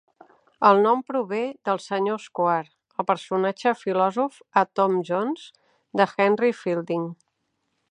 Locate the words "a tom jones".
4.63-5.47